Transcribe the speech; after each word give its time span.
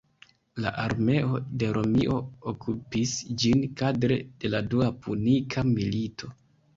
La 0.63 0.69
armeo 0.83 1.41
de 1.63 1.67
Romio 1.75 2.15
okupis 2.51 3.13
ĝin 3.43 3.61
kadre 3.81 4.17
de 4.45 4.51
la 4.55 4.63
Dua 4.73 4.87
Punika 5.05 5.65
Milito. 5.69 6.31